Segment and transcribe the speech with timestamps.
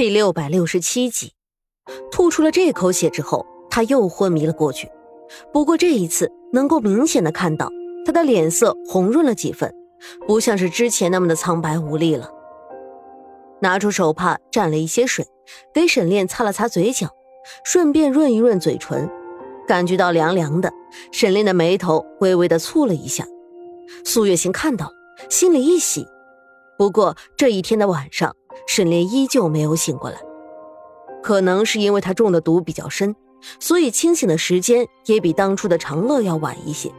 [0.00, 1.34] 第六百六十七集，
[2.10, 4.90] 吐出了这口血之后，他又昏迷了过去。
[5.52, 7.70] 不过这一次，能够明显的看到
[8.06, 9.70] 他的脸色红润了几分，
[10.26, 12.30] 不像是之前那么的苍白无力了。
[13.60, 15.26] 拿出手帕蘸了一些水，
[15.74, 17.10] 给沈炼擦了擦嘴角，
[17.62, 19.06] 顺便润一润嘴唇。
[19.68, 20.72] 感觉到凉凉的，
[21.12, 23.26] 沈炼的眉头微微的蹙了一下。
[24.06, 24.92] 苏月心看到了，
[25.28, 26.06] 心里一喜。
[26.80, 28.34] 不过这一天的晚上。
[28.66, 30.18] 沈炼依旧没有醒过来，
[31.22, 33.14] 可能是因为他中的毒比较深，
[33.58, 36.90] 所以清醒的时间也比当初的长乐要晚一些。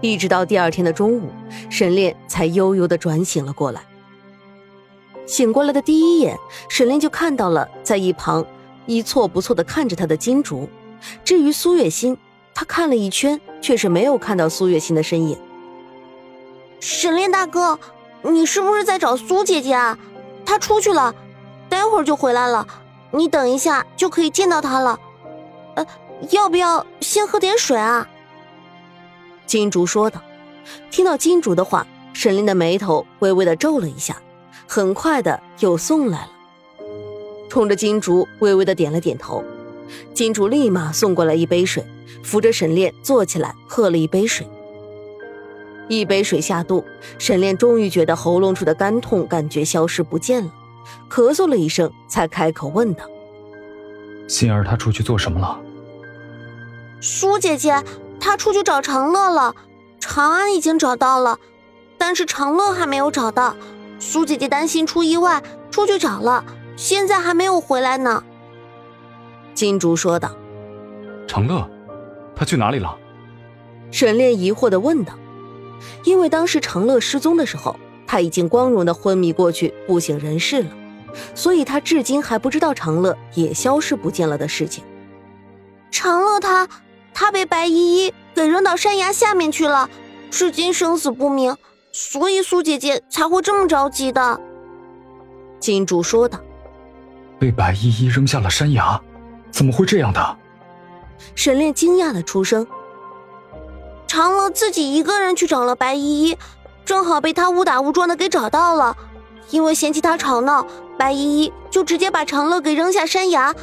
[0.00, 1.28] 一直到第二天的中午，
[1.68, 3.82] 沈炼才悠悠的转醒了过来。
[5.26, 6.38] 醒过来的第一眼，
[6.70, 8.46] 沈炼就看到了在一旁
[8.86, 10.66] 一错不错的看着他的金竹。
[11.22, 12.16] 至于苏月心，
[12.54, 15.36] 他看了一圈，却是没有看到苏月心的身影。
[16.80, 17.78] 沈炼大哥，
[18.22, 19.98] 你是不是在找苏姐姐啊？
[20.44, 21.14] 她出去了，
[21.68, 22.66] 待会儿就回来了。
[23.10, 24.98] 你等一下就可以见到她了。
[25.76, 25.86] 呃，
[26.30, 28.08] 要不要先喝点水啊？
[29.46, 30.20] 金竹说道。
[30.90, 34.20] 听到金竹的话，沈炼的眉头微微的皱了一下，
[34.66, 36.30] 很快的又送来了。
[37.48, 39.42] 冲着金竹微微的点了点头，
[40.12, 41.82] 金竹立马送过来一杯水，
[42.22, 44.46] 扶着沈炼坐起来喝了一杯水。
[45.88, 46.84] 一杯水下肚，
[47.18, 50.52] 沈炼终于觉得喉咙处的干痛感觉消失不见了，
[51.10, 53.04] 咳嗽了一声，才开口问道
[54.28, 55.58] ：“心儿，她出去做什么了？”
[57.00, 57.82] 苏姐姐，
[58.20, 59.54] 她出去找长乐了，
[59.98, 61.38] 长安已经找到了，
[61.96, 63.56] 但是长乐还没有找到。
[63.98, 66.44] 苏姐姐担心出意外，出去找了，
[66.76, 68.22] 现在还没有回来呢。”
[69.54, 70.30] 金竹说道。
[71.26, 71.68] “长乐，
[72.36, 72.94] 他去哪里了？”
[73.90, 75.14] 沈炼疑惑的问道。
[76.04, 77.76] 因为当时长乐失踪的时候，
[78.06, 80.70] 他已经光荣的昏迷过去，不省人事了，
[81.34, 84.82] 所以他至今还不知道长乐也消失不见了的事情。
[85.90, 86.68] 长乐他，
[87.12, 89.88] 他被白依依给扔到山崖下面去了，
[90.30, 91.56] 至今生死不明，
[91.92, 94.40] 所以苏姐姐才会这么着急的。
[95.58, 96.38] 金主说道
[97.38, 99.00] ：“被白依依扔下了山崖，
[99.50, 100.36] 怎么会这样的？”
[101.34, 102.66] 沈炼惊讶的出声。
[104.18, 106.36] 长乐自己一个人去找了白依依，
[106.84, 108.96] 正好被他误打误撞的给找到了。
[109.50, 110.66] 因为嫌弃他吵闹，
[110.98, 113.54] 白依依就直接把长乐给扔下山崖。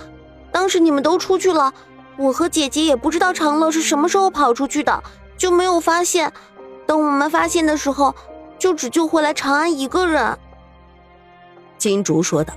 [0.54, 1.74] 当时你们都出去了，
[2.16, 5.04] 我和姐姐也不知道长乐是什么时候跑出去的，
[5.38, 6.32] 就没有发现。
[6.88, 8.16] 等我们发现的时候，
[8.58, 10.40] 就只救回来长安一个人。
[11.78, 12.54] 金竹说道。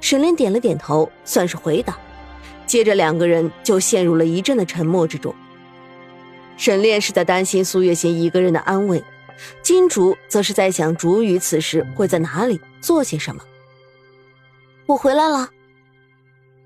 [0.00, 1.94] 沈炼点了点头，算是回答。
[2.66, 5.34] 接着两个人就陷入了一阵的沉默之中。
[6.56, 9.02] 沈炼是在担心苏月心一个人的安危，
[9.62, 13.42] 金竹则是在想竹雨此时会在哪里做些什么。
[14.86, 15.50] 我回来了。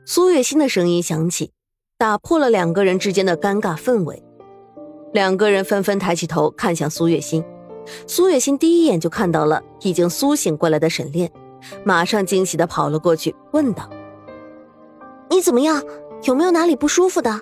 [0.04, 1.53] 苏月心的声音响起，
[1.97, 4.22] 打破了两个人之间的尴尬氛围。
[5.12, 7.44] 两个人纷纷抬起头看向苏月心，
[8.06, 11.31] 苏月心第一眼就看到了已经苏醒过来的沈炼，
[11.84, 13.88] 马上惊喜的跑了过去，问道
[15.31, 15.82] ：“你怎么样？
[16.25, 17.41] 有没有哪里不舒服的？”“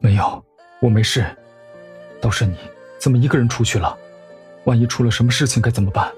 [0.00, 0.42] 没有。”
[0.82, 1.24] 我没事，
[2.20, 2.56] 倒是你
[2.98, 3.96] 怎么一个人出去了？
[4.64, 6.12] 万一出了什么事情该怎么办？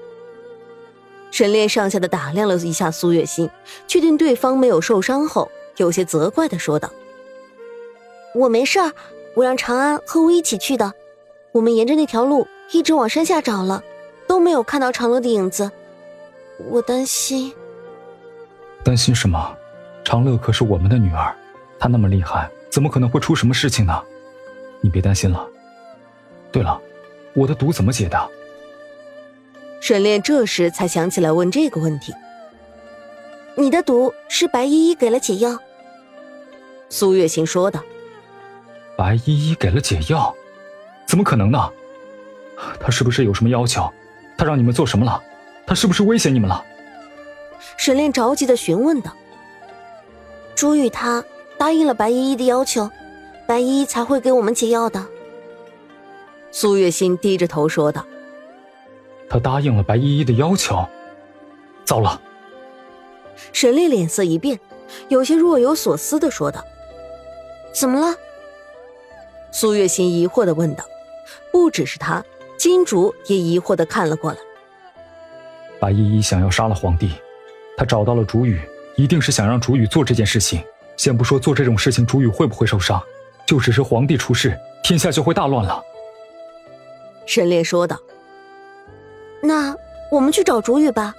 [1.29, 3.47] 沈炼上下的打量了一下苏月心，
[3.87, 6.89] 确定对方没有受伤后，有些责怪的说道
[8.33, 8.91] ：“我没事儿，
[9.35, 10.91] 我让长安和我一起去的。
[11.51, 13.83] 我们沿着那条路一直往山下找了，
[14.25, 15.69] 都没有看到长乐的影子。
[16.71, 17.53] 我担心。
[18.83, 19.55] 担心什么？
[20.03, 21.35] 长乐可是我们的女儿，
[21.77, 24.03] 她那么厉害，怎么可能会出什么事情呢？”
[24.85, 25.43] 你别担心了。
[26.51, 26.79] 对了，
[27.33, 28.29] 我的毒怎么解的？
[29.81, 32.13] 沈炼这时才想起来问这个问题。
[33.55, 35.57] 你的毒是白依依给了解药。
[36.87, 37.83] 苏月心说道。
[38.95, 40.31] 白依依给了解药？
[41.07, 41.71] 怎么可能呢？
[42.79, 43.91] 他是不是有什么要求？
[44.37, 45.19] 他让你们做什么了？
[45.65, 46.63] 他是不是威胁你们了？
[47.75, 49.11] 沈炼着急的询问道。
[50.53, 51.25] 朱玉他
[51.57, 52.87] 答应了白依依的要求。
[53.47, 55.05] 白依依才会给我们解药的。
[56.51, 58.05] 苏月心低着头说道
[59.29, 60.85] ：“他答应了白依依的要求，
[61.83, 62.21] 糟了。”
[63.51, 64.59] 沈丽脸色一变，
[65.09, 66.63] 有些若有所思的说道
[67.73, 68.15] ：“怎么了？”
[69.51, 70.83] 苏月心疑惑的问道。
[71.51, 72.23] 不只是他，
[72.57, 74.37] 金竹也疑惑的看了过来。
[75.79, 77.13] 白依依想要杀了皇帝，
[77.77, 78.61] 他找到了竹雨，
[78.95, 80.61] 一定是想让竹雨做这件事情。
[80.97, 83.01] 先不说做这种事情，竹雨会不会受伤？
[83.45, 85.83] 就只是皇帝出事，天下就会大乱了。”
[87.25, 87.99] 沈烈说道。
[89.41, 89.75] “那
[90.11, 91.15] 我们去找竹雨吧。”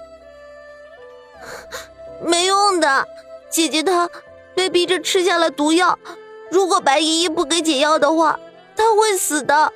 [2.23, 3.07] 没用的，
[3.49, 4.09] 姐姐她
[4.55, 5.99] 被逼着吃下了毒药。
[6.49, 8.39] 如果白依依不给解药的话，
[8.75, 9.71] 她会死的。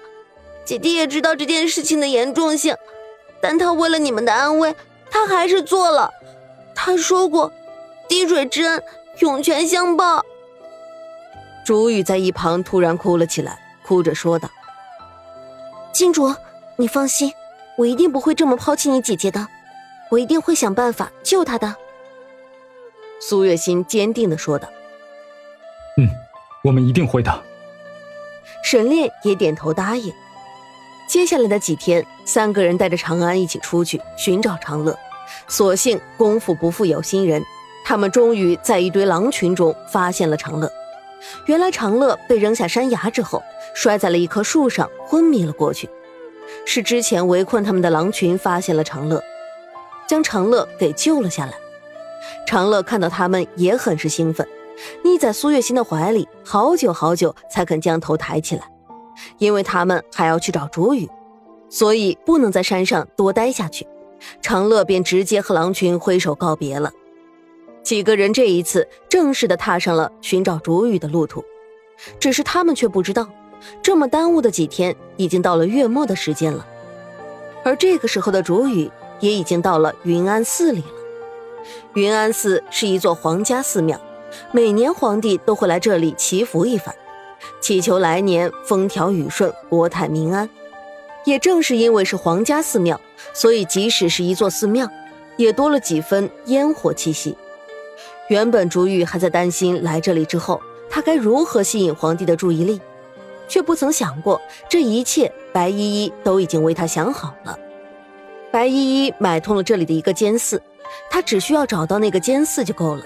[0.66, 2.76] 姐姐也知道这件事情的严重性，
[3.42, 4.76] 但她为了你们的安危，
[5.10, 6.12] 她还是做了。
[6.74, 7.52] 她说过，
[8.08, 8.84] 滴水之恩，
[9.20, 10.26] 涌泉相报。
[11.64, 14.50] 竹雨在一旁突然哭了起来，哭着说道
[15.94, 16.34] ：“金主，
[16.76, 17.32] 你放心，
[17.78, 19.48] 我一定不会这么抛弃你姐姐的，
[20.10, 21.76] 我一定会想办法救她的。”
[23.22, 24.68] 苏月心坚定的说道
[25.98, 26.10] ：“嗯，
[26.64, 27.44] 我们一定会的。”
[28.64, 30.12] 沈炼也点头答应。
[31.08, 34.98] 接下来的几天，三个人带着长安一起出去寻找长乐，
[35.48, 37.44] 所幸功夫不负有心人，
[37.86, 40.72] 他们终于在一堆狼群中发现了长乐。
[41.46, 43.42] 原来长乐被扔下山崖之后，
[43.74, 45.90] 摔在了一棵树上，昏迷了过去。
[46.66, 49.24] 是之前围困他们的狼群发现了长乐，
[50.08, 51.54] 将长乐给救了下来。
[52.46, 54.48] 长乐看到他们也很是兴奋，
[55.04, 58.64] 腻在苏月心的怀里，好久好久才肯将头抬起来。
[59.38, 61.10] 因为他们还要去找竹雨，
[61.70, 63.88] 所以不能在山上多待下去。
[64.42, 66.92] 长乐便直接和狼群挥手告别了。
[67.84, 71.44] 几个人这一次正式的踏上了寻找竹雨的路途，
[72.20, 73.28] 只是他们却不知道，
[73.82, 76.66] 这么耽误的几天已经到了月末的时间了。
[77.64, 78.90] 而这个时候的竹雨
[79.20, 81.66] 也已经到了云安寺里了。
[81.94, 84.00] 云安寺是一座皇家寺庙，
[84.52, 86.96] 每年皇帝都会来这里祈福一番，
[87.60, 90.50] 祈求来年风调雨顺、国泰民安。
[91.24, 93.00] 也正是因为是皇家寺庙，
[93.34, 94.90] 所以即使是一座寺庙，
[95.38, 97.38] 也多了几分烟火气息。
[98.32, 102.80] 原本竹玉还在担心来这里之后，他该如何吸引皇帝的注意力，
[103.50, 107.60] 却不曾想过这一切白依依都已经为他想好了。
[108.50, 110.62] 白依依买通了这里的一个监寺，
[111.10, 113.04] 他只需要找到那个监寺就够了。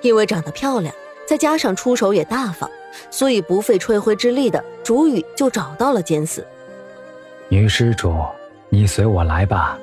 [0.00, 0.92] 因为长得漂亮，
[1.24, 2.68] 再加上出手也大方，
[3.12, 6.44] 所以不费吹灰之力的竹雨就找到了监寺。
[7.48, 8.12] 女施主，
[8.70, 9.78] 你随我来吧，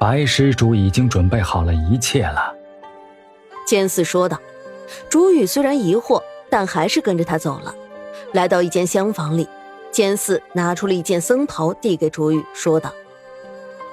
[0.00, 2.55] 白施主已经准备好了一切了。
[3.66, 4.40] 监寺说道
[5.10, 7.74] ：“竹雨虽然疑惑，但还是跟着他走了。
[8.32, 9.48] 来到一间厢房里，
[9.90, 12.92] 监寺拿出了一件僧袍，递给竹雨，说道：‘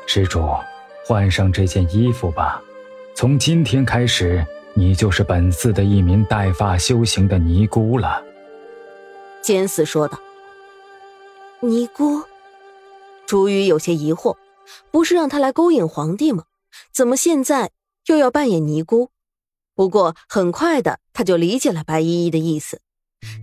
[0.06, 0.48] 施主，
[1.08, 2.62] 换上这件衣服吧。
[3.16, 8.24] 从今天开始，你就是本寺的一名带发修行的尼姑了。’
[9.42, 10.20] 监寺说道
[11.62, 12.22] ：‘尼姑。’
[13.26, 14.36] 竹雨有些疑惑，
[14.92, 16.44] 不是让他来勾引皇帝吗？
[16.92, 17.72] 怎么现在
[18.06, 19.10] 又要扮演尼姑？”
[19.76, 22.80] 不过很快的，他就理解了白依依的意思。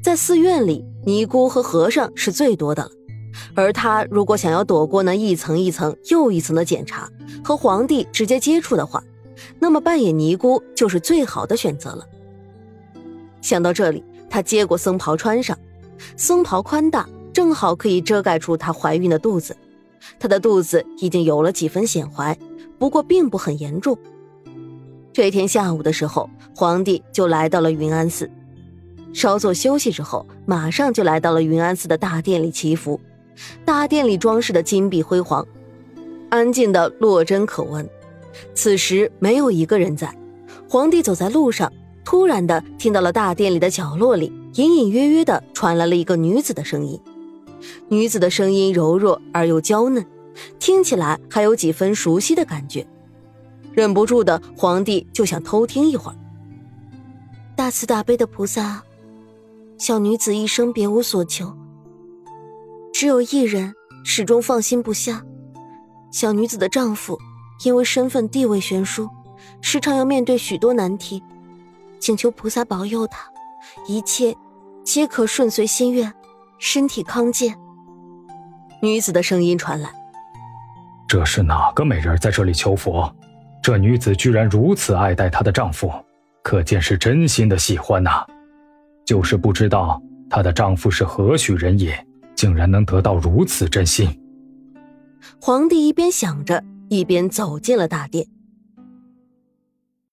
[0.03, 2.91] 在寺院里，尼姑和和尚是最多的了，
[3.55, 7.11] 而他如果想要躲过那一层一层又一层的检查，
[7.43, 9.03] 和皇帝直接接触的话，
[9.59, 12.07] 那么扮演尼姑就是最好的选择了。
[13.41, 15.59] 想到这里，他接过僧袍穿上，
[16.17, 19.57] 僧袍宽大，正好可以遮盖住她怀孕的肚子。
[20.19, 22.39] 她的肚子已经有了几分显怀，
[22.79, 23.99] 不过并不很严重。
[25.13, 28.31] 这天下午的时候，皇帝就来到了云安寺，
[29.13, 33.01] 稍作休息之后，马上就来到了云安寺的大殿里祈福。
[33.65, 35.45] 大殿里装饰的金碧辉煌，
[36.29, 37.89] 安静的落针可闻。
[38.55, 40.15] 此时没有一个人在。
[40.69, 41.73] 皇帝走在路上，
[42.05, 47.01] 突然的听到了大殿里的角落里隐隐约约的传来了一个女子的声音。
[47.89, 50.07] 女子的声音柔弱而又娇嫩，
[50.61, 52.87] 听起来还有几分熟悉的感觉。
[53.73, 56.17] 忍不住的，皇帝就想偷听一会儿。
[57.57, 58.83] 大慈大悲的菩萨，
[59.79, 61.57] 小女子一生别无所求，
[62.93, 63.75] 只有一人
[64.05, 65.25] 始终放心不下。
[66.11, 67.19] 小女子的丈夫
[67.65, 69.09] 因为身份地位悬殊，
[69.61, 71.23] 时常要面对许多难题，
[72.01, 73.31] 请求菩萨保佑他，
[73.87, 74.37] 一切
[74.83, 76.13] 皆可顺遂心愿，
[76.59, 77.57] 身体康健。
[78.83, 79.93] 女子的声音传来
[81.07, 83.15] ：“这是哪个美人在这里求佛？”
[83.63, 85.93] 这女子居然如此爱戴她的丈夫，
[86.43, 88.25] 可见是真心的喜欢呐。
[89.05, 91.95] 就是不知道她的丈夫是何许人也，
[92.35, 94.09] 竟然能得到如此真心。
[95.41, 98.27] 皇帝一边想着，一边走进了大殿。